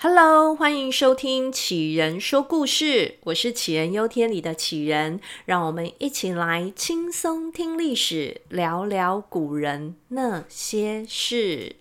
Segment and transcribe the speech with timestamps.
[0.00, 11.74] Hello，欢迎收听杞人说故事，我是杞人忧天里的杞人，让我们一起来轻松听历史，聊聊古人那些事。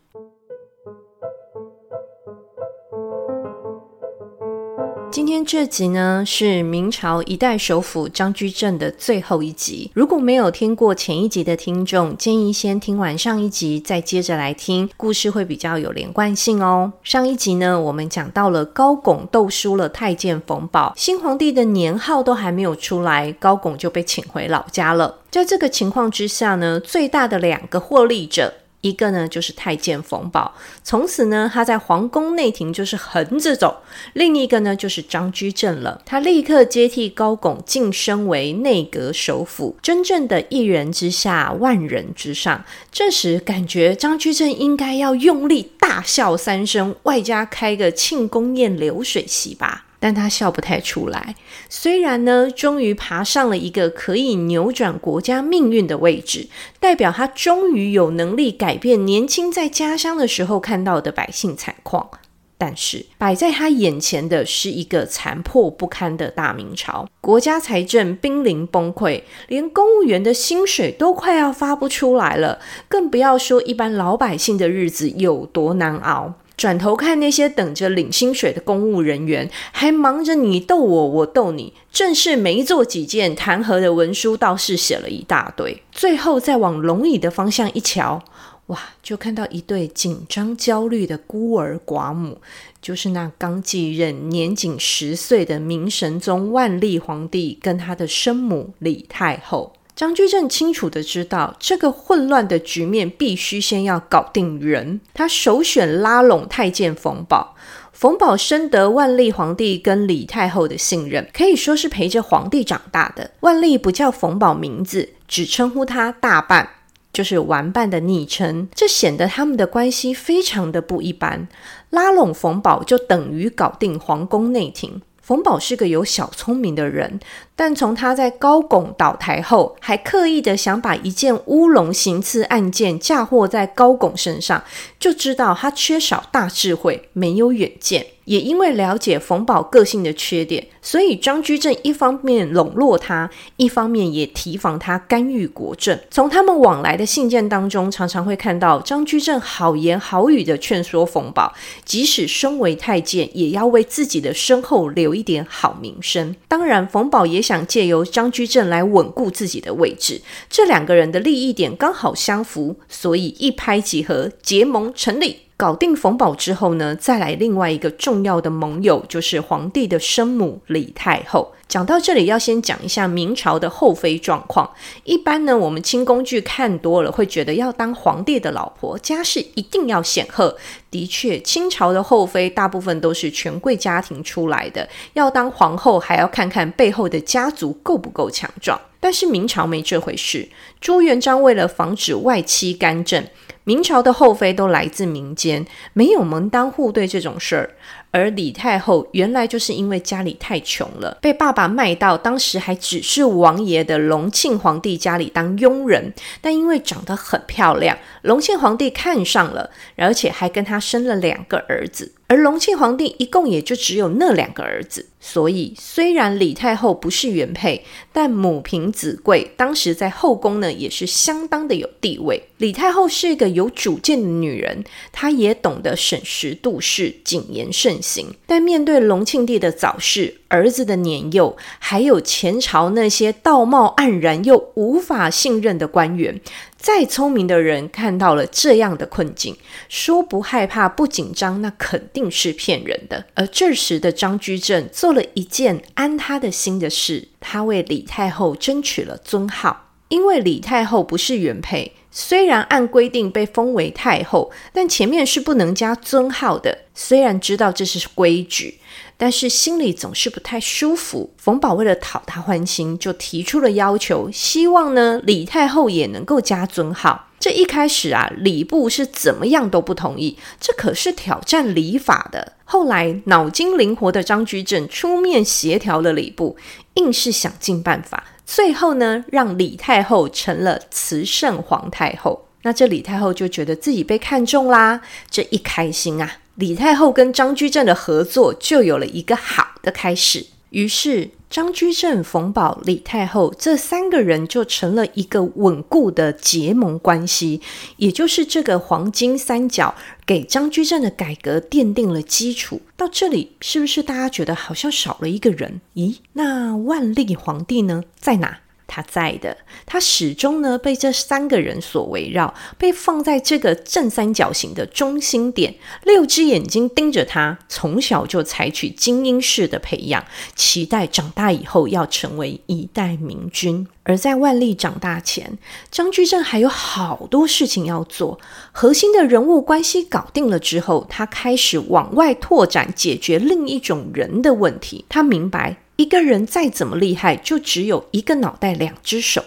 [5.38, 9.92] 天这集呢，是明朝一代首辅张居正的最后一集。
[9.94, 16.92] 如果没有听过前一集的听众，建议先听完上一集，再接着来听，故事会比较有连贯性哦。
[17.04, 25.20] 上一集呢，我们讲到了高拱斗输了太监冯保，新皇帝的年号都还没有出来，高拱就被请回老家了。
[25.30, 28.52] 在这个情况之下呢，最大的两个获利者。
[28.82, 33.82] 一个呢，就是太监冯保，从此呢，他在皇宫内廷就是横着走；
[34.14, 42.64] 另一个呢，就是张居正了，他立刻接替高拱，晋升为内阁首辅，真正的一人之下，万人之上。
[42.92, 49.87] 这时感觉张居正应该要用力大笑三声，外加开个庆功宴、流水席吧。
[50.08, 51.36] 但他笑不太出来。
[51.68, 56.48] 虽然呢，终于爬上了一个可以扭转国家命运的位置，
[56.80, 62.10] 代表他终于有能力改变年轻在家乡的时候看到的百姓惨况。
[62.58, 76.36] 但是摆在他眼前的是一个残破不堪的大明朝，国家财政濒临崩溃，连公务员的薪水都快要发不出来了，更不要说一般老百姓的日子有多难熬。
[76.58, 85.84] 转头看那些等着领薪水的公务人员，还忙着你逗我，我逗你，正事没做几件，弹劾的文书倒是写了一大堆。
[85.92, 88.24] 最后再往龙椅的方向一瞧，
[88.68, 92.40] 哇，就看到一对紧张焦虑的孤儿寡母，
[92.82, 99.74] 就是那刚继任年仅十岁的明神宗万历皇帝跟他的生母李太后。
[99.98, 105.02] 张居正清楚地知道，这个混乱的局面必须先要搞定人。
[105.12, 107.56] 他首选拉拢太监冯保。
[107.92, 113.32] 冯保深得万历皇帝跟李太后的信任，可以说是陪着皇帝长大的。
[113.40, 116.70] 万历不叫冯保名字，只称呼他大半，
[117.12, 118.70] 就是玩伴的昵称。
[118.76, 121.48] 这显得他们的关系非常的不一般。
[121.90, 125.02] 拉拢冯保，就等于搞定皇宫内廷。
[125.20, 127.20] 冯保是个有小聪明的人，
[127.58, 134.64] 但从他在高拱倒台后，还刻意的想把一件乌龙行刺案件嫁祸在高拱身上，
[134.98, 138.06] 就知道他缺少大智慧，没有远见。
[138.26, 145.98] 也因为了解冯保个性的缺点，所以张居正一方面笼络他，一方面也提防他干预国政。
[146.12, 151.54] 从他们往来的信件当中，常常会看到张居正好言好语地劝说冯保，
[151.86, 156.36] 即使身为太监，也要为自己的身后留一点好名声。
[156.50, 160.22] 当然，冯保也想借由张居正来稳固自己的位置。
[160.50, 165.47] 这两个人的利益点刚好相符，所以一拍即合，结盟成立。
[165.58, 171.52] 搞定冯保之后呢，再来另外一个重要的盟友，就是皇帝的生母李太后。
[171.68, 174.70] 讲到这里，要先讲一下明朝的后妃状况。
[175.04, 180.56] 一般呢，我们清宫剧看多了，会觉得要当皇帝的老婆，家世一定要显赫。
[180.92, 188.80] 的确，清朝的后妃大部分都是权贵家庭出来的，要当皇后还要看看背后的家族够不够强壮。
[189.00, 190.48] 但是明朝没这回事，
[190.80, 193.26] 朱元璋为了防止外戚干政。
[193.68, 197.76] 明朝的后妃都来自民间，没有门当户对这种事儿。
[198.12, 206.14] 而李太后原来就是因为家里太穷了，被爸爸卖到当时还只是王爷的隆庆皇帝家里当佣人。
[206.40, 212.14] 但因为长得很漂亮，隆庆皇帝看上了，而且还跟她生了两个儿子。
[212.28, 222.44] 而隆庆皇帝一共也就只有那两个儿子，所以虽然李太后不是原配，但母凭子贵，当时在后宫呢也是相当的有地位。
[222.58, 224.84] 李太后是一个有主见的女人，
[225.14, 228.28] 她也懂得审时度势、谨言慎行。
[228.46, 236.40] 但面对隆庆帝的早逝、儿子的年幼，还有前朝那些道貌岸然又无法信任的官员。
[236.78, 239.58] 再聪明的人看到了这样的困境，
[239.90, 243.26] 说不害怕、不紧张，那肯定是骗人的。
[243.34, 249.86] 而这时的张居正做了一件安他的心的事，他为李太后争取了尊号。
[250.10, 256.78] 因为李太后不是原配，虽然按规定被封为太后，但前面是不能加尊号的。
[256.94, 258.80] 虽然知道这是规矩。
[259.18, 261.34] 但是心里总是不太舒服。
[261.38, 267.26] 冯保为了讨他欢心，就提出了要求，希望呢李太后也能够加尊号。
[267.40, 272.54] 这一开始啊，礼部是怎么样都不同意，这可是挑战礼法的。
[272.66, 276.58] 后来脑筋灵活的张居正出面协调了礼部，
[276.96, 282.48] 硬是想尽办法，最后呢让李太后成了慈圣皇太后。
[282.64, 286.38] 那这李太后就觉得自己被看中啦，这一开心啊。
[286.58, 290.48] 李太后跟张居正的合作就有了一个好的开始。
[290.72, 297.62] 于是，张居正、冯保、李太后这三个人就成了一个稳固的结盟关系，
[297.98, 299.94] 也就是这个黄金三角
[300.26, 302.82] 给张居正的改革奠定了基础。
[302.98, 305.80] 到这里，是不是大家觉得好像少了一个人？
[305.94, 308.04] 咦，那万历皇帝呢？
[308.20, 308.58] 在哪？
[308.88, 320.26] 他在的，他始终呢被这三个人所围绕，被放在这个正三角形的中心点，六只眼睛盯着他，从小就采取精英式的培养，
[320.56, 323.88] 期待长大以后要成为一代明君。
[324.04, 325.58] 而在万历长大前，
[325.92, 328.40] 张居正还有好多事情要做，
[328.72, 335.04] 核心的人物关系搞定了之后，他开始往外拓展，解决另一种人的问题。
[335.10, 335.76] 他明白。
[335.98, 339.44] 一个人再怎么厉害，就只有一个脑袋、两只手。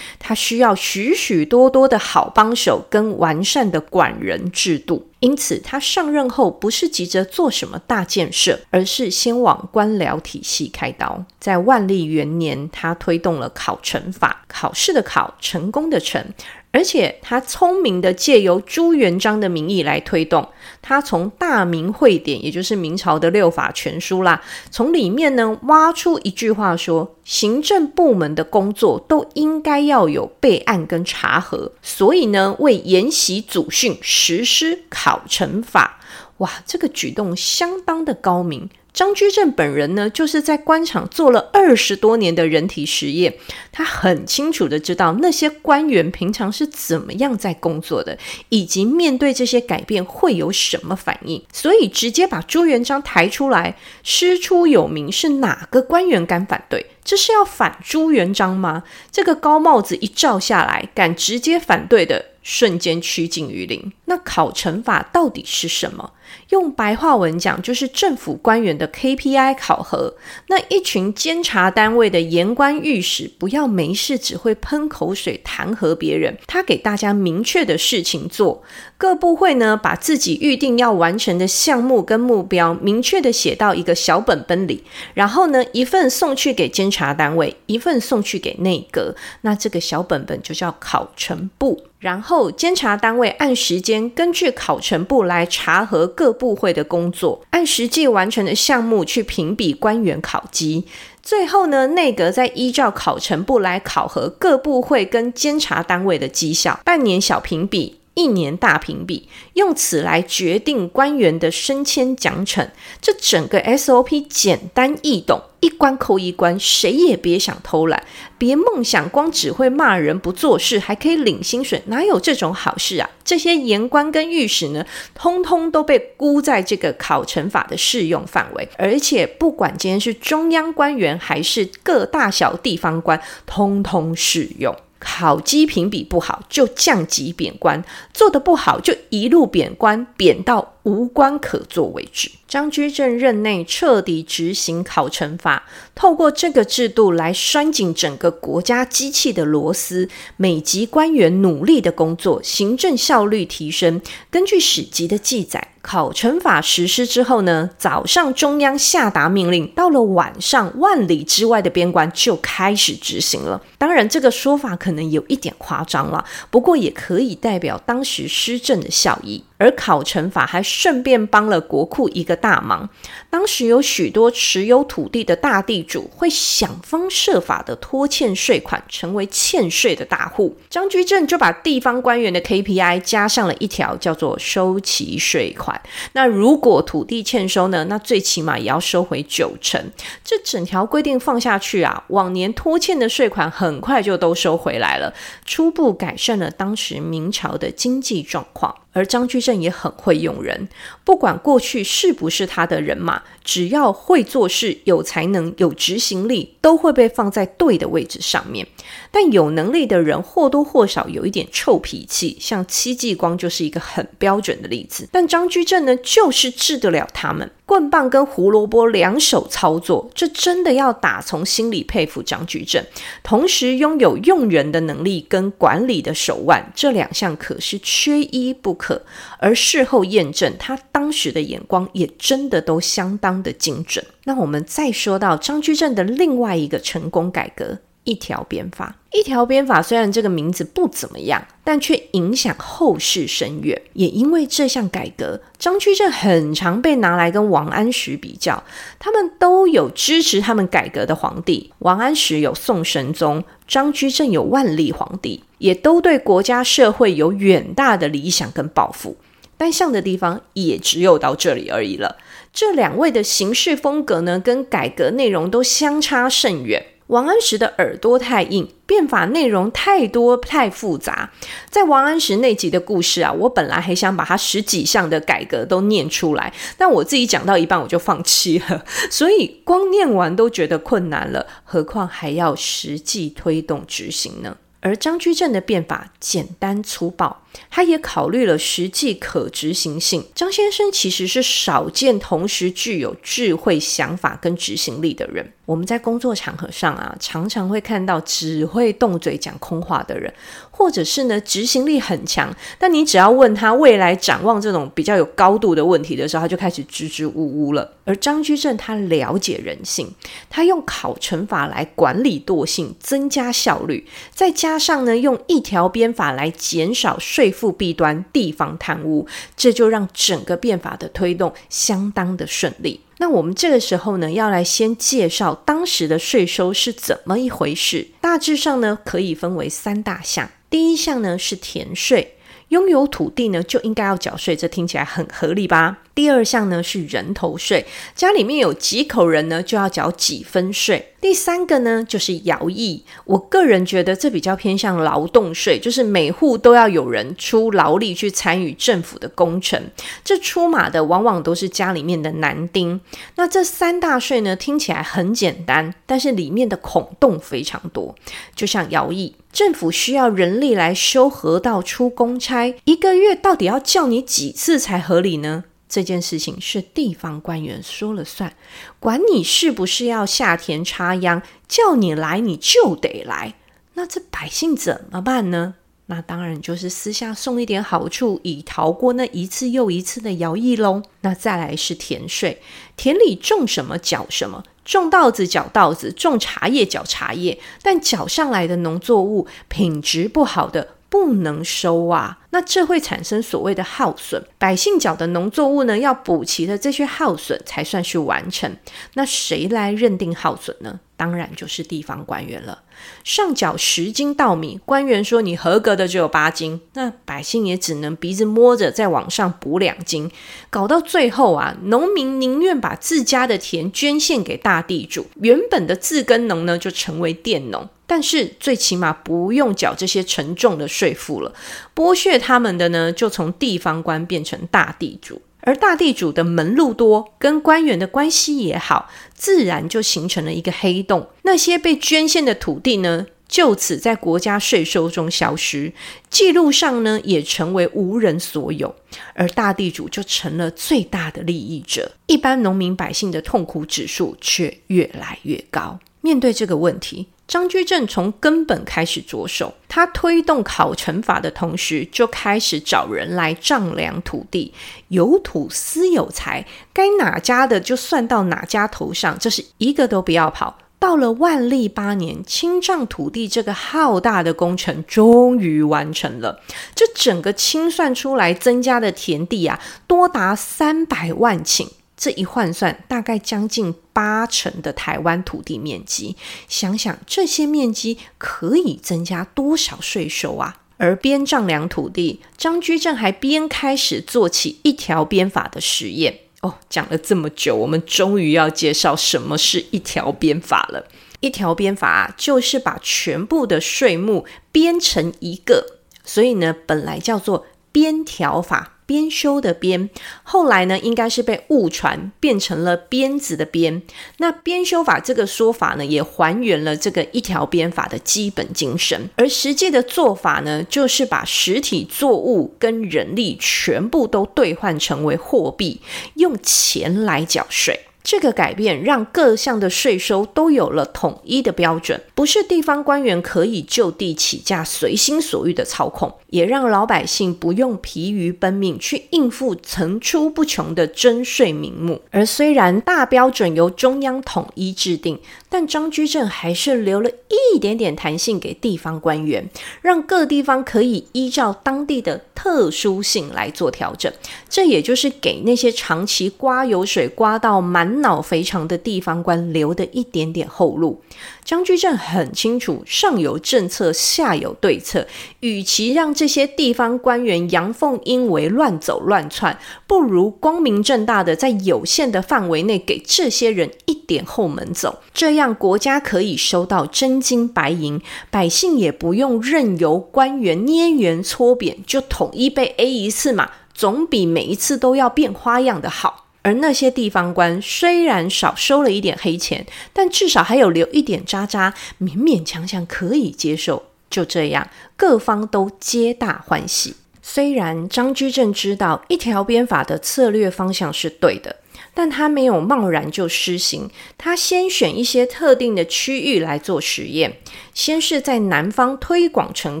[0.18, 5.10] 他需要许许多多的好帮手跟完善的管人制度。
[5.20, 11.24] 因此，他上任后不是急着做什么大建设，而是先往官僚体系开刀。
[11.38, 16.24] 在万历元年，他推动了考成法，考试的考，成功的成。
[16.72, 20.48] 而且他聪明的借由朱元璋的名义来推动，
[20.80, 36.00] 他从《大明会典》，也就是明朝的六法全书啦，从里面呢挖出一句话说，行政部门的工作都应该要有备案跟查核，所以呢为沿袭祖训实施考成法。
[36.38, 38.70] 哇，这个举动相当的高明。
[38.94, 43.34] 张居正本人呢，就是在官场做了二十多年的人体实验，
[43.72, 48.18] 他很清楚的知道那些官员平常是怎么样在工作的，
[48.50, 56.86] 以及面对这些改变会有什么反应，所以直接把朱元璋抬出来，师出有名，是哪个官员敢反对？
[57.02, 58.84] 这是要反朱元璋吗？
[59.10, 63.92] 这个高帽子一罩下来，敢直接反对的，瞬间趋近于零。
[64.06, 66.12] 那考成法到底是什么？
[66.48, 70.14] 用白话文讲，就是政府官员的 KPI 考核。
[70.48, 76.38] 那一群监察单位的言官御史，不要没事只会喷口水弹劾别人。
[76.46, 78.62] 他给大家明确的事情做。
[78.96, 84.84] 各部会呢，把自己预定要完成的项目跟目标明确的写到一个小本本里，
[85.14, 89.14] 然后呢，一份送去给监察单位，一份送去给内阁。
[89.42, 91.84] 那这个小本本就叫考成簿。
[92.02, 100.84] 然后监察单位按时间根据考成部来查核各部会的工作，按实际完成的项目去评比官员考绩。
[101.22, 108.00] 最后呢，内阁再依照考成部来考核各部会跟监察单位的绩效，半年小评比。
[108.14, 112.68] 一年大评比，用此来决定官员的升迁奖惩。
[113.00, 118.04] 这整个 SOP 简单易懂，一关扣一关，谁也别想偷懒，
[118.36, 123.08] 别梦想光只会骂人不做事还可以领薪水，哪有这种好事啊？
[123.24, 124.84] 这些言官跟御史呢，
[125.14, 134.76] 通通都被估在这个考成法的适用范围，而且不管今天是中央官员还是各大小地方官，通通适用。
[135.04, 137.82] 考绩评比不好就降级贬官，
[138.14, 142.30] 做的不好就一路贬官，贬到无官可做为止。
[142.48, 145.64] 张居正任内彻底执行考成法，
[145.94, 154.02] 透过这个制度来拴紧整个国家机器的螺丝，每级官员努力的工作，行政效率提升。
[154.30, 155.68] 根据史籍的记载。
[155.84, 163.60] 考成法实施之后呢，早上中央下达命令，到了晚上万里之外的边关就开始执行了。
[163.78, 169.42] 当然，这个说法可能有一点夸张了，不过也可以代表当时施政的效益。
[169.58, 172.88] 而考成法还顺便帮了国库一个大忙。
[173.28, 180.56] 当时有许多持有土地的大地主会想方设法的拖欠税款，成为欠税的大户。
[180.70, 185.80] 张居正就把地方官员的 KPI 加上了一条，叫做收齐税款。
[186.14, 187.84] 那如果土地欠收呢？
[187.84, 189.90] 那最起码也要收回九成。
[190.24, 195.12] 这整条规定放下去啊，往年拖欠的税款很快就都收回来了，
[195.44, 198.74] 初步改善了当时明朝的经济状况。
[198.92, 200.68] 而张居正也很会用人，
[201.04, 208.66] 不管过去是不是他的人马，只要会做事、有才能、有执行力，都会被放在对的位置上面。
[209.10, 215.08] 但有能力的人或多或少有一点臭脾气，像戚继光就是一个很标准的例子。
[215.12, 217.50] 但张居正呢，就是治得了他们。
[217.64, 222.84] 棍棒跟胡萝卜两手操作，这真的要打从心里佩服张居正。
[223.22, 229.02] 同时拥有用人的能力跟管理的手腕，这两项可是缺一不可。
[229.38, 234.04] 而事后验证，他当时的眼光也真的都相当的精准。
[234.24, 237.78] 那我们再说到张居正的另外一个成功改革。
[238.04, 238.96] 一条鞭法。
[239.12, 243.80] 一条鞭法虽然这个名字不怎么样，但却影响后世深远。
[243.92, 248.60] 也因为这项改革，张居正很常被拿来跟王安石比较。
[248.98, 259.16] 他们都有支持他们改革的皇帝，王安石有宋神宗，张居正有万历皇帝，也都对国家社会有远大的理想跟抱负。
[259.62, 262.16] 但像的地方也只有到这里而已了。
[262.52, 266.84] 这两位的行事风格呢，跟改革内容都相差甚远。
[267.06, 271.30] 王安石的耳朵太硬，变法内容太多太复杂。
[271.70, 278.84] 在王安石那集的故事啊，我本来还想把他十几项的改革都念出来，但我自己讲到一半我就放弃了。
[279.08, 284.56] 所以光念完都觉得困难了，何况还要实际推动执行呢？
[284.80, 290.24] 而张居正的变法简单粗暴，他也考虑了实际可执行性。
[290.34, 295.52] 张先生其实是少见同时具有智慧、想法跟执行力的人。
[295.64, 300.32] 我们在工作场合上啊，常常会看到只会动嘴讲空话的人，
[300.70, 307.94] 或者是呢执行力很强，但你只要问他未来展望这种比较有高度的问题的时候，他就开始支支吾吾了。
[308.04, 310.12] 而张居正他了解人性，
[310.50, 323.00] 他用考成法来管理惰性，增加效率，再加上呢用一条鞭法来减少税负弊端、地方贪污，这就让整个变法的推动相当的顺利。
[323.18, 328.06] 那我们这个时候呢，要来先介绍当时的税收是怎么一回事。
[328.20, 330.48] 大致上呢，可以分为三大项。
[330.70, 332.36] 第一项呢是田税。
[332.68, 335.98] 拥有土地呢，就应该要缴税，这听起来很合理吧？
[336.14, 341.08] 第二项呢是人头税，家里面有几口人呢，就要缴几分税。
[341.20, 349.80] 第三个呢就是徭役，我个人觉得这比较偏向劳动税，就是每户都要有人出劳力去参与政府的工程，
[350.24, 353.00] 这出马的往往都是家里面的男丁。
[353.36, 358.14] 那这三大税呢，听起来很简单，但是里面的孔洞非常多，
[358.56, 359.36] 就像徭役。
[359.52, 365.64] 政府需要人力来修河道、出公差，一个月到底要叫你几次才合理呢？
[365.92, 368.56] 这件事情是地方官员说了算，
[368.98, 373.56] 管你是不是要下田插秧，叫你来你就得来。
[373.92, 375.74] 那这百姓怎么办呢？
[376.06, 381.02] 那当然就是私下送一点好处，以逃过那一次又一次的徭役喽。
[381.20, 382.62] 那再来是田税，
[382.96, 384.64] 田里种什么缴什么。
[384.86, 394.42] 种稻子缴稻子，种茶叶缴茶叶，但缴上来的农作物品质不好的不能收啊，那这会产生所谓的耗损。
[394.56, 398.74] 百姓缴的农作物呢，要补齐的这些耗损才算是完成。
[399.12, 401.00] 那谁来认定耗损呢？
[401.18, 402.82] 当然就是地方官员了。
[403.22, 410.30] 上缴十斤稻米，官员说你合格的只有八斤，那百姓也只能鼻子摸着再往上补两斤，
[410.70, 421.54] 搞到最后啊，农民宁愿把自家的田捐献给大地主，原本的自耕农呢就成为佃农，但是最起码不用缴这些沉重的税负了。
[421.94, 425.40] 剥削他们的呢，就从地方官变成大地主。
[425.62, 431.26] 而大地主的门路多，跟官员的关系也好，自然就形成了一个黑洞。
[431.44, 435.94] 那些被捐献的土地呢，就此在国家税收中消失，
[436.28, 438.94] 记录上呢也成为无人所有，
[439.32, 445.98] 而大地主就成了最大的利益者，一般农民百姓的痛苦指数却越来越高。
[446.20, 454.72] 面对这个问题，张居正从根本开始着手，他推动考成法的同时，就开始找人来丈量土地，
[455.08, 460.78] 有土私有财，该哪家的就算到哪家头上，这是一个都不要跑。
[460.98, 466.62] 到了万历八年，清丈土地这个浩大的工程终于完成了。
[466.94, 471.86] 这整个清算出来增加的田地啊，多达三百万顷。
[472.22, 476.36] 这一换算，大概将近八成的台湾土地面积。
[476.68, 480.76] 想想这些面积可以增加多少税收啊？
[480.98, 486.38] 而边丈量土地，张居正还边开始做起一条鞭法的实验。
[486.60, 491.04] 哦，讲了这么久，我们终于要介绍什么是一条鞭法了。
[491.40, 499.00] 一条鞭法，就是把全部的税目编成一个，所以呢，本来叫做边条法。
[499.12, 500.08] 编修的编，
[500.42, 504.00] 后来呢，应该是被误传变成了鞭子的鞭。
[504.38, 509.28] 那编修法这个说法呢，也还原了这个一条鞭法的基本精神。
[509.36, 516.00] 而实际的做法呢，就是把实体作物跟人力全部都兑换成为货币，
[516.36, 518.00] 用钱来缴税。
[518.24, 532.22] 这个改变让各项的税收都有了统一的标准，不是地方官员可以就地起价、随心所欲的操控，也让老百姓不用疲于奔命去应付层出不穷的征税名目。
[532.30, 535.40] 而虽然大标准由中央统一制定，
[535.72, 539.70] 但张居正还是留了一点点弹性给地方官员，
[540.02, 544.30] 让各地方可以依照当地的特殊性来做调整。
[544.68, 551.22] 这也就是给那些长期刮油水刮到满脑肥肠的地方官留的一点点后路。
[551.64, 555.26] 张居正很清楚，上有政策，下有对策。
[555.60, 565.20] 与其让这些地方官员阳奉阴违、乱走乱窜，不如光明正大的在有限的范围内给这些人一点后门走。
[565.32, 576.46] 这样国家可以收到真金白银，百姓也不用任由官员捏圆搓扁，就统一被 A 一次嘛，总比每一次都要变花样的好。
[576.62, 584.04] 而那些地方官虽然少收了一点黑钱，但至少还有留一点渣渣，勉勉强强可以接受。
[584.30, 587.16] 就这样，各方都皆大欢喜。
[587.42, 591.76] 虽然张居正知道一条鞭法的策略方向是对的。
[592.14, 597.58] 但他没有贸然就施行，他先选一些特定的区域来做实验，
[597.94, 600.00] 先是在南方推广成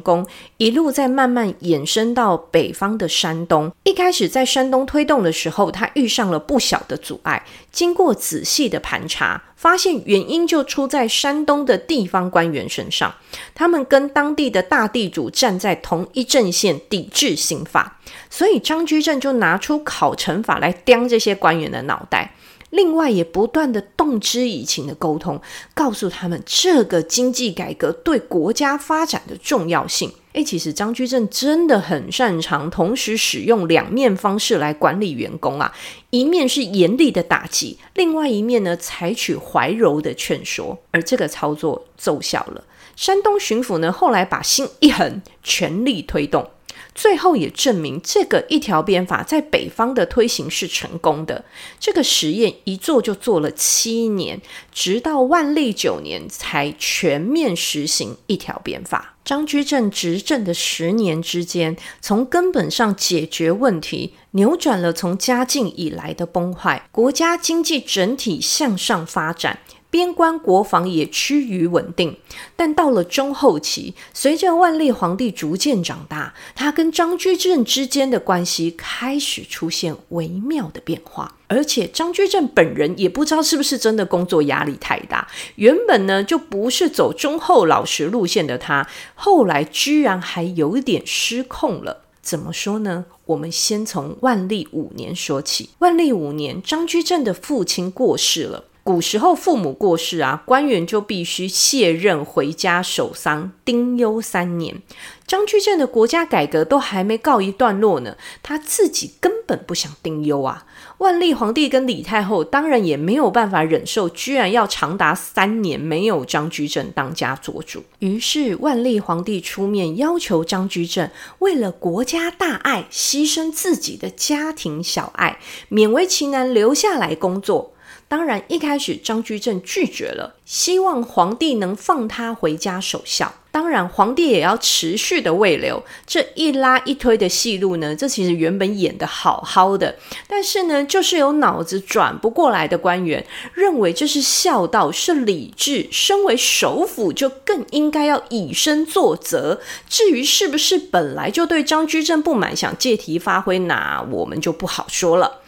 [0.00, 0.26] 功，
[0.58, 3.72] 一路再慢慢延伸到北方的山东。
[3.84, 13.14] 一开始在山东推动的时候，他遇上了不小的阻碍，经过仔细的盘查，发现原因就出在山东的地方官员身上，
[13.54, 18.00] 他们跟当地的大地主站在同一阵线，抵制刑法。
[18.28, 22.34] 所以张居正就拿出考成法来刁这些官员的脑袋，
[22.70, 25.40] 另外也不断的动之以情的沟通，
[25.74, 30.12] 告诉他们这个经济改革对国家发展的重要性。
[30.32, 35.74] 诶，其实张居正真的很擅长同时使用两面方式来管理员工啊，
[36.10, 42.64] 一面是严厉的打击，另外一面呢采取怀柔的劝说，而这个操作奏效了。
[42.96, 46.48] 山东巡抚呢后来把心一横，全力推动。
[46.94, 51.44] 最后也证明这个一条鞭法在北方的推行是成功的。
[51.80, 54.40] 这个实验一做就做了七年，
[54.72, 59.16] 直到万历九年才全面实行一条鞭法。
[59.24, 69.60] 张居正执政的十年之间，从根本上解决问题，扭转了从嘉靖以来的崩坏，国家经济整体向上发展。
[69.92, 72.16] 边关国防也趋于稳定，
[72.56, 81.36] 但到了中后期，随着万历皇帝逐渐长大，他跟张居正之间的关系开始出现微妙的变化。
[81.46, 92.04] 而且张居正本人也不知道是不是真的工作压力太大，原本呢就不是走忠厚老实路线的他，后来居然还有点失控了。
[92.22, 93.04] 怎么说呢？
[93.26, 95.68] 我们先从万历五年说起。
[95.80, 98.64] 万历五年，张居正的父亲过世了。
[98.84, 104.82] 古时候父母过世啊，官员就必须卸任回家守丧，丁忧三年。
[105.24, 110.66] 张居正的国家改革都还没告一段落呢，他自己根本不想丁忧啊。
[110.98, 117.84] 万历皇帝跟李太后当然也没有办法忍受，居然要长达三年没有张居正当家做主。
[118.00, 125.38] 于是万历皇帝出面要求张居正为了国家大爱，牺牲自己的家庭小爱，
[125.70, 127.72] 勉为其难留下来工作。
[128.12, 133.32] 当然，一开始张居正拒绝了，希望皇帝能放他回家守孝。
[133.50, 135.82] 当然，皇帝也要持续的慰留。
[136.06, 139.96] 这一拉一推的戏路呢，这其实原本演得好好的，
[140.28, 149.58] 但是呢，就是有脑子转不过来的官员认为这是孝道，是礼制，身为首辅就更应该要以身作则。
[149.88, 155.38] 至于是不是本来就对张居正不满，想借题发挥，那我们就不好说了。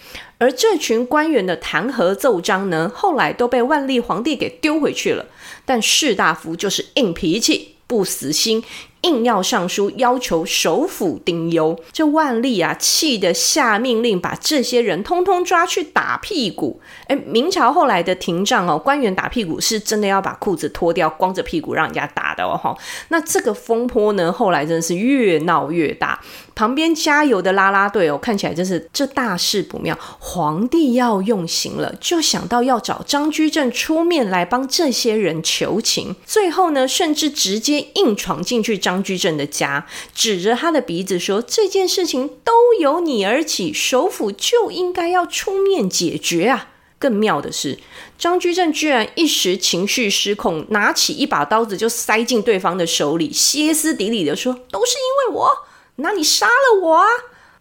[0.45, 5.25] 而这群官员的弹劾奏章呢，后来都被万历皇帝给丢回去了。
[5.65, 8.63] 但士大夫就是硬脾气，不死心。
[9.05, 16.81] 硬要上书要求首辅丁忧，这万历啊气得下命令把这些人通通抓去打屁股。
[17.09, 22.75] 诶，明朝后来的廷杖哦，官员打屁股是真的要把裤子脱掉，光着屁股让人家打的哦。
[23.09, 26.19] 那这个风波呢，后来真的是越闹越大，
[26.55, 38.94] 旁边加油的啦啦队哦，看起来真是这大事不妙，皇帝要用刑了，就想到要找张居正出面来帮这些人求情，最后呢，甚至直接硬闯进去张。
[38.95, 46.69] 张居正的家，指着他的鼻子说：“这件事情都由你而起，首府就应该要出面解决啊！”
[47.01, 47.81] 更妙的是，
[48.17, 55.51] 张居正居然一时情绪失控，拿起一把刀子就塞进对方的手里，歇斯底里的说：“都是因为我，
[55.97, 57.07] 那你杀了我啊！”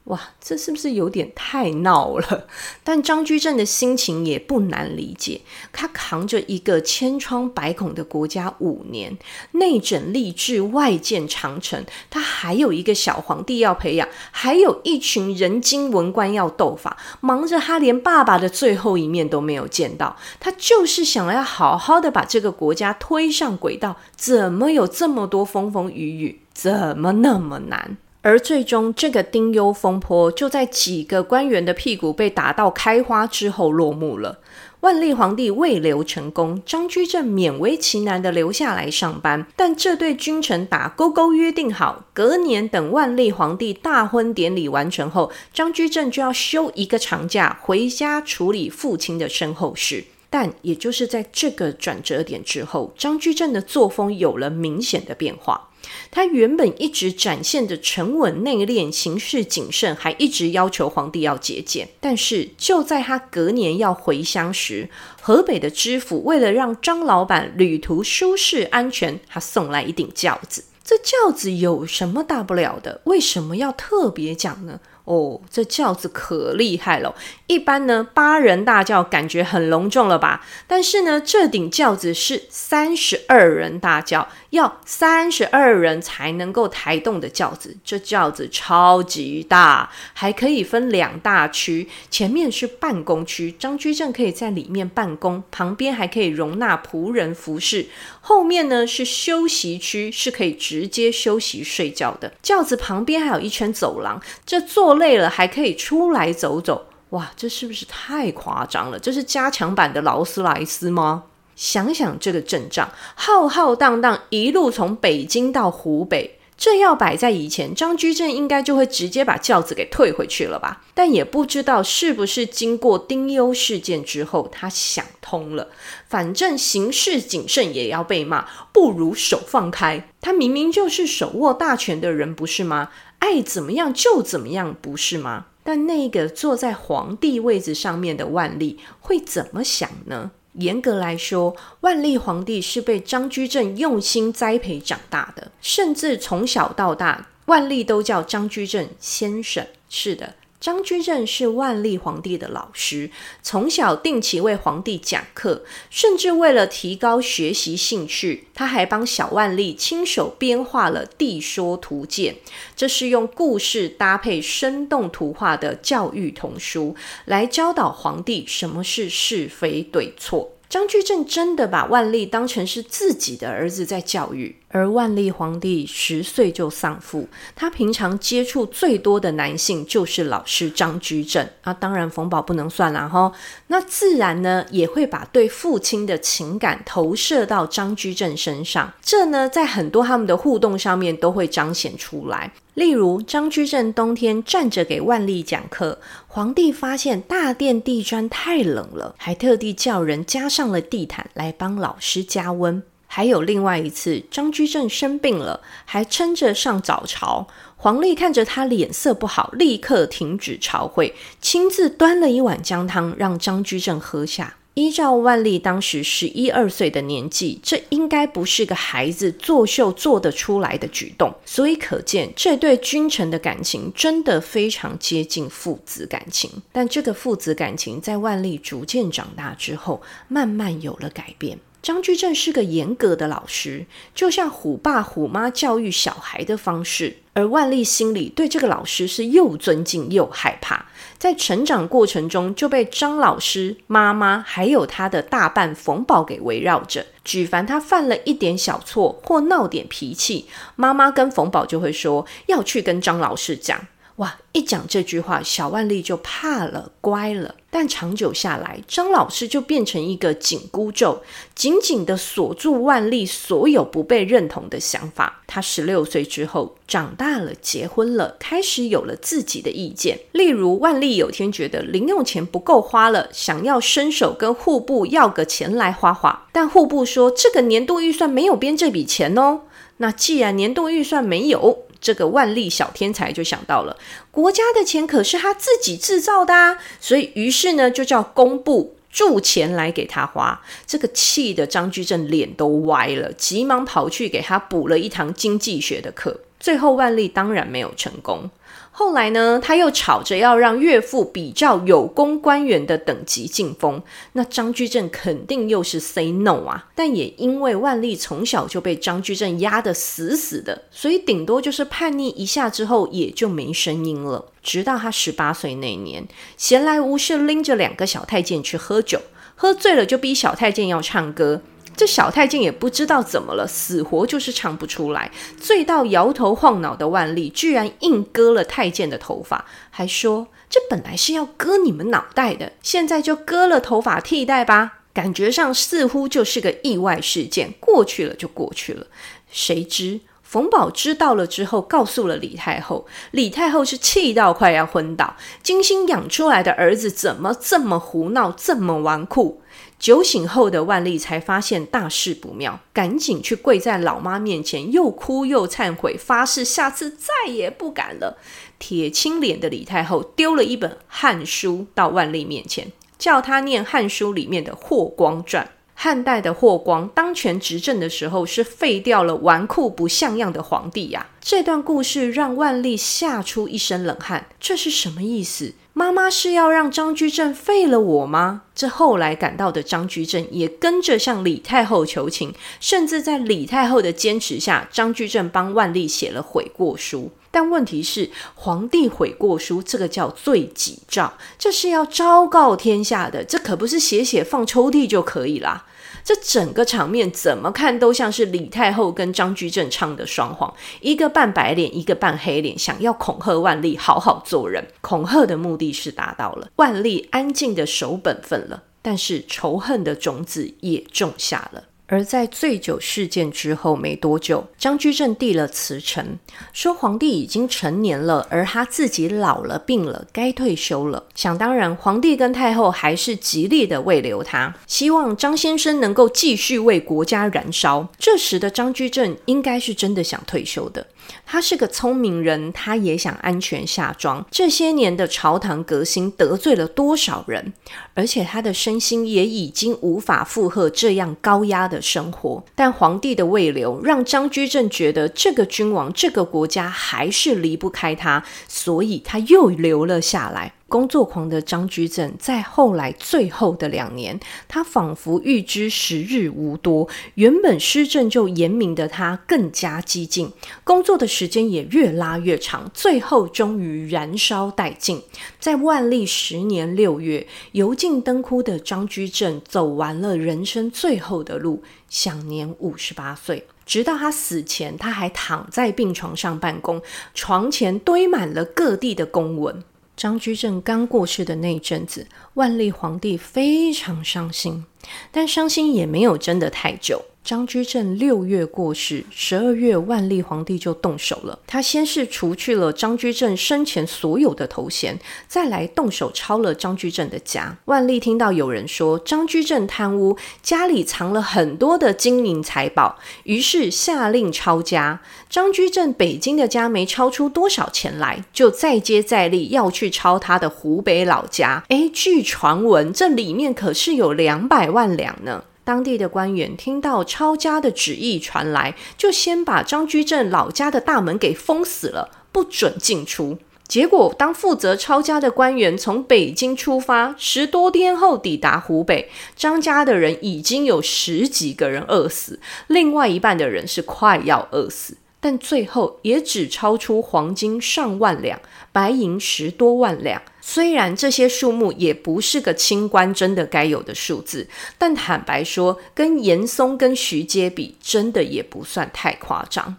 [0.05, 2.47] 哇，这是不是有点太闹了？
[2.83, 5.39] 但张居正的心情也不难理解。
[5.71, 9.17] 他扛着一个千疮百孔的国家五年，
[9.51, 20.17] 内整吏治，外建长城，他还有一个小皇帝要培养，还有一群人精文官要斗法，忙着他连爸爸的最后一面都没有见到。
[20.41, 26.41] 他就是想要好好的把这个国家推上轨道，怎么有这么多风风雨雨？
[26.53, 27.97] 怎么那么难？
[28.23, 34.39] 而最终，这个丁忧风波就在几个官员的屁股被打到开花之后落幕了。
[34.79, 50.05] 万历皇帝未留成功，张居正勉为其难地留下来上班，但这对君臣打勾勾约定好，隔年等万历皇帝大婚典礼完成后，张居正就要休一个长假回家处理父亲的身后事。
[50.29, 55.69] 但也就是在这个转折点之后，张居正的作风有了明显的变化。
[56.11, 61.89] 他原本一直展现的沉稳内敛、行事谨慎，还一直要求皇帝要节俭。
[61.99, 64.89] 但是就在他隔年要回乡时，
[65.21, 70.63] 河北的知府为了让张老板旅途舒适安全，他送来一顶轿子。
[70.85, 72.99] 这轿子有什么大不了的？
[73.05, 74.81] 为什么要特别讲呢？
[75.05, 77.15] 哦，这轿子可厉害了。
[77.47, 80.45] 一般呢，八人大轿感觉很隆重了吧？
[80.67, 87.75] 但是呢，这顶轿子是三十二人大轿，要三十二人才能够抬动的轿子。
[87.83, 97.87] 这轿子超级大，还可以分两大区，前面是办公区，张居正可以在里面办公，旁边还可以容纳仆人服侍。
[98.21, 102.31] 后面呢是休息区，是可以直接休息睡觉的。
[102.43, 106.85] 轿子旁边还有一圈走廊，这坐累了还可以出来走走。
[107.09, 108.99] 哇，这是不是太夸张了？
[108.99, 111.23] 这是加强版的劳斯莱斯吗？
[111.55, 116.39] 想想这个阵仗，浩浩荡荡一路从北京到湖北。
[116.55, 120.83] 这要摆在以前，张居正应该就会直接把轿子给退回去了吧？
[120.93, 125.69] 但也不知道是不是经过丁忧事件之后，他想通了。
[126.07, 130.07] 反正行事谨慎也要被骂，不如手放开。
[130.21, 132.91] 他明明就是手握大权的人，不是吗？
[133.17, 135.47] 爱怎么样就怎么样，不是吗？
[135.63, 140.31] 但那个坐在皇帝位子上面的万历会怎么想呢？
[140.53, 149.65] 严格来说，万历皇帝是被张居正用心栽培长大的，甚至从小到大，万历都叫张居正先生。
[149.89, 150.35] 是的。
[150.63, 162.35] 张居正是万历皇帝的老师，从小定期为皇帝讲课，甚至为了提高学习兴趣，他还帮小万历亲手编画了《帝说图鉴》，
[162.77, 166.95] 这是用故事搭配生动图画的教育童书，
[167.25, 170.53] 来教导皇帝什么是是非对错。
[170.69, 174.55] 张居正真的把万历当成是自己的儿子在教育。
[174.73, 183.31] 而万历皇帝十岁就丧父，他平常接触最多的男性就是老师张居正啊，当然冯保不能算了哈。
[183.67, 192.51] 那自然呢也会把对父亲的情感投射到张居正身上，这呢在很多他们的互动上面都会彰显出来。
[192.73, 202.81] 例如张居正冬天站着给万历讲课，皇帝发现大殿地砖太冷了，还特地叫人加上了地毯来帮老师加温。
[203.15, 207.47] 还有另外一次，张居正生病了，还撑着上早朝。
[207.77, 214.55] 皇帝看着他脸色不好，立刻停止朝会，亲自端了一碗姜汤让张居正喝下。
[214.73, 226.49] 依照万历当时十一二岁的年纪，这应该不是个孩子作秀做得出来的举动，所以可见这对君臣的感情真的非常接近父子感情。
[226.71, 231.59] 但这个父子感情在万历逐渐长大之后，慢慢有了改变。
[231.83, 240.85] 张居正是个严格的老师，就像虎爸虎妈教育小孩的方式，而万历心里对这个老师是又尊敬又害怕。
[241.17, 247.05] 在成长过程中，就被张老师、妈妈还有他的大伴冯保给围绕着。
[247.25, 253.85] 举凡他犯了一点小错或闹点脾气，妈妈跟冯保就会说要去跟张老师讲。
[254.17, 254.37] 哇！
[254.53, 257.55] 一讲这句话，小万历就怕了，乖了。
[257.73, 261.23] 但长久下来，张老师就变成一个紧箍咒，
[261.55, 265.41] 紧紧地锁住万历所有不被认同的想法。
[265.47, 270.19] 他十六岁之后长大了，结婚了，开始有了自己的意见。
[270.33, 279.61] 例如，万历有天觉得零用钱不够花了，想要伸手跟户部要个钱来花花，但户部说这个年度预算没有编这笔钱哦。
[279.97, 283.97] 那既然年度预算没有，这个万历小天才就想到了，
[284.29, 290.61] 国家的钱可是他自己制造的啊，所以于是呢，就叫工部铸钱来给他花。
[290.85, 296.41] 这个气的张居正脸都歪了，急忙跑去给他补了一堂经济学的课。
[296.59, 298.49] 最后万历当然没有成功。
[298.95, 303.99] 后来呢，他又吵着要让岳父比照有功官员的等级进封，
[304.33, 306.89] 那张居正肯定又是 say no 啊。
[306.93, 314.45] 但也因为万历从小就被张居正压得死死的，所以顶多就是叛逆一下之后也就没声音了。
[314.61, 319.19] 直到他十八岁那年，闲来无事拎着两个小太监去喝酒，
[319.55, 321.63] 喝醉了就逼小太监要唱歌。
[321.95, 325.31] 这小太监也不知道怎么了，死活就是唱不出来。
[325.59, 334.99] 醉到摇头晃脑的万历，居然硬割了太监的头发，还说这本来是要割你们脑袋的，现在就割了头发替代吧。
[335.13, 339.05] 感觉上似乎就是个意外事件，过去了就过去了。
[339.51, 349.57] 谁知冯宝知道了之后，告诉了李太后，李太后是气到快要昏倒，精心养出来的儿子怎么这么胡闹，这么纨绔？
[350.03, 358.37] 酒醒后的万历才发现大事不妙，赶紧去跪在老妈面前，又哭又忏悔，发誓下次再也不敢了。
[358.77, 365.63] 铁青脸的李太后丢了一本《汉书》到万历面前，叫他念《汉书》里面的《霍光传》。
[365.95, 371.27] 汉代的霍光当权执政的时候，是废掉了纨绔不像样的皇帝呀。
[371.39, 375.75] 这段故事让万历吓出一身冷汗，这是什么意思？
[375.95, 378.63] 妈妈是要让张居正废了我吗？
[378.73, 387.31] 这后来赶到的张居正也跟着向李太后求情，甚至在李太后的坚持下，张居正帮万历写了悔过书。
[387.53, 395.85] 但问题是，皇帝悔过书这个叫罪己诏，这是要昭告天下的，这可不是写写放抽屉就可以啦。
[396.23, 404.83] 这整个场面怎么看都像是李太后跟张居正唱的双簧，一个扮白脸，一个扮黑脸，想要恐吓万历好好做人。
[405.01, 411.83] 恐吓的目的是达到了，万历安静的守本分了，但是仇恨的种子也种下了。
[412.13, 416.37] 而在醉酒事件之后没多久，张居正递了辞呈，
[416.71, 421.23] 说皇帝已经成年了，而他自己老了、病了，该退休了。
[421.33, 428.07] 想当然，皇帝跟太后还是极力的慰留他，希望张先生能够继续为国家燃烧。
[428.19, 431.07] 这时的张居正应该是真的想退休的。
[431.45, 434.45] 他是个聪明人，他也想安全下庄。
[434.49, 437.73] 这些年的朝堂革新得罪了多少人，
[438.13, 442.63] 而且他的身心也已经无法负荷这样高压的生活。
[442.75, 450.73] 但皇帝的未留让张居正觉得这个君王、这个国家还是离不开他，所以他又留了下来。
[450.93, 460.51] 工作狂的张居正，在后来最后的两年，他仿佛预知时日无多，原本施政就严明的他更加激进，
[460.83, 465.19] 工作的时间也越拉越长，最后终于燃烧殆尽。
[465.59, 473.65] 在万历十年六月，油尽灯枯的张居正走完了人生最后的路，享年五十八岁。
[473.87, 477.01] 直到他死前，他还躺在病床上办公，
[477.33, 479.83] 床前堆满了各地的公文。
[480.15, 484.85] 张居正刚过世的那阵子，万历皇帝非常伤心，
[485.31, 487.23] 但伤心也没有真的太久。
[487.43, 491.59] 张居正六月过世，十二月万历皇帝就动手了。
[491.67, 497.77] 他先是除去了张居正生前所有的头衔，再来动手抄了张居正的家。
[497.85, 505.19] 万历听到有人说张居正贪污，家里藏了很多的金银财宝，于是下令抄家。
[505.49, 511.83] 张居正北京的家没抄出多少钱来，就再接再厉要去抄他的湖北老家。
[511.89, 515.65] 诶，据传闻这里面可是有两百万两呢。
[515.83, 523.57] 当地的官员听到抄家的旨意传来，就先把张居正老家的大门给封死了，不准进出。
[523.85, 535.17] 结果，当负责抄家的官员从北京出发，十多天后抵达湖北，张家的人已经有十几个人饿死，另外一半的人是快要饿死。
[535.41, 538.61] 但最后也只抄出黄金上万两，
[538.93, 540.41] 白银十多万两。
[540.65, 544.65] 虽然这些数目也不是个清官真的该有的数字，
[544.97, 549.97] 但坦白说，跟严嵩跟徐阶比，真的也不算太夸张。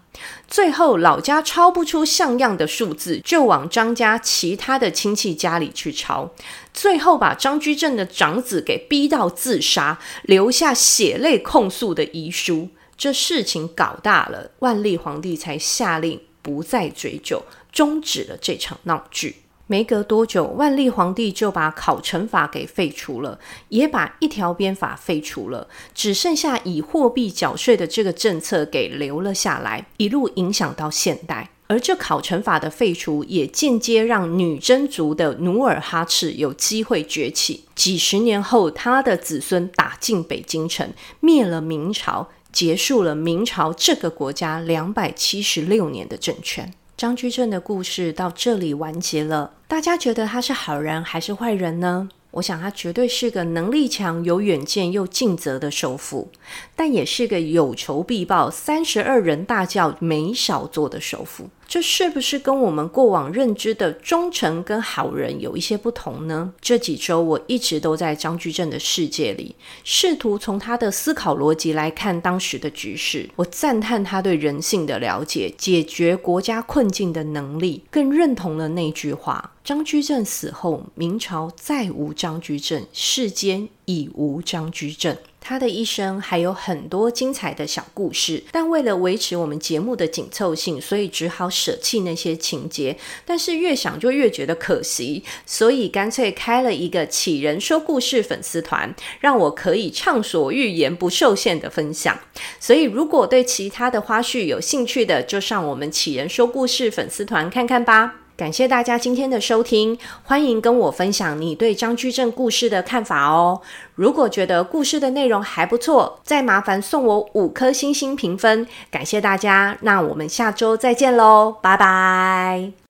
[0.49, 6.33] 最后老家抄不出像样的数字，就往张家其他的亲戚家里去抄，
[6.73, 12.71] 最后把张居正的长子给逼到自杀，留下血泪控诉的遗书。
[12.97, 19.44] 这事情搞大了，万历皇帝才下令不再追究，终止了这场闹剧。
[19.67, 31.51] 没隔多久，万历皇帝就把考成法给废除了，也把一条鞭法废除了，只剩下以货币缴税的这个政策给留了下来，一路影响到现代。
[31.67, 37.65] 而这考成法的废除，也间接让女真族的努尔哈赤有机会崛起。
[37.75, 42.29] 几十年后，他的子孙打进北京城，灭了明朝。
[42.53, 46.73] 结束了明朝这个国家两百七十六年的政权。
[46.97, 49.53] 张居正的故事到这里完结了。
[49.67, 52.09] 大家觉得他是好人还是坏人呢？
[52.33, 56.31] 我想他绝对是个能力强、有远见又尽责的首辅，
[56.75, 61.49] 但也是个有仇必报、三十二人大叫没少做的首辅。
[61.75, 66.53] 这是不是跟我们过往认知的忠诚跟好人有一些不同呢？
[66.61, 73.29] 这几周我一直都在张居正的世界里，试图从他的思考逻辑来看当时的局势。
[73.35, 79.51] 我赞叹他对人性的了解、解决国家困境的能力，更认同了那句话。
[79.65, 85.17] 张居正死后，明朝再无张居正，世间已无张居正。
[85.47, 92.97] 他的一生还有很多精彩的小故事，但为了维持我们节目的紧凑性，所以只好舍弃那些情节。
[93.27, 102.19] 但是越想就越觉得可惜，所以干脆开了一个杞人说故事粉丝团，让我可以畅所欲言、不受限的分享。
[102.59, 108.24] 所以如果对其他的花絮有兴趣的，就上我们杞人说故事粉丝团看看吧。
[108.37, 113.61] 感谢大家今天的收听，欢迎跟我分享你对张居正故事的看法哦。
[113.95, 119.79] 如果觉得故事的内容还不错，再麻烦送我五颗星星评分，感谢大家。
[119.83, 122.84] 那我们下周再见喽，拜拜。